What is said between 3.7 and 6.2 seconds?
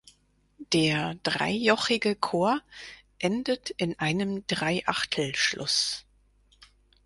in einem Dreiachtelschluss.